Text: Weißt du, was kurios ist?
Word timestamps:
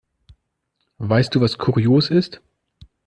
Weißt 0.97 1.35
du, 1.35 1.41
was 1.41 1.59
kurios 1.59 2.09
ist? 2.09 2.41